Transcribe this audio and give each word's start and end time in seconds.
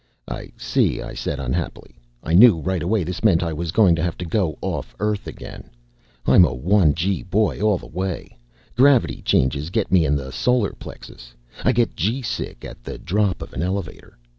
"I 0.27 0.51
see," 0.57 0.99
I 0.99 1.13
said, 1.13 1.39
unhappily. 1.39 1.99
I 2.23 2.33
knew 2.33 2.57
right 2.57 2.81
away 2.81 3.03
this 3.03 3.23
meant 3.23 3.43
I 3.43 3.53
was 3.53 3.71
going 3.71 3.95
to 3.97 4.01
have 4.01 4.17
to 4.17 4.25
go 4.25 4.57
off 4.59 4.95
Earth 4.99 5.27
again. 5.27 5.69
I'm 6.25 6.43
a 6.43 6.55
one 6.55 6.95
gee 6.95 7.21
boy 7.21 7.61
all 7.61 7.77
the 7.77 7.85
way. 7.85 8.35
Gravity 8.75 9.21
changes 9.21 9.69
get 9.69 9.91
me 9.91 10.03
in 10.03 10.15
the 10.15 10.31
solar 10.31 10.73
plexus. 10.73 11.35
I 11.63 11.71
get 11.71 11.95
g 11.95 12.23
sick 12.23 12.65
at 12.65 12.83
the 12.83 12.97
drop 12.97 13.43
of 13.43 13.53
an 13.53 13.61
elevator. 13.61 14.17